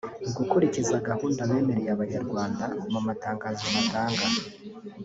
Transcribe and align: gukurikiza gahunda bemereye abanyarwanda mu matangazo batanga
gukurikiza 0.37 0.95
gahunda 1.07 1.49
bemereye 1.49 1.89
abanyarwanda 1.95 2.65
mu 2.91 2.99
matangazo 3.07 3.65
batanga 3.75 4.25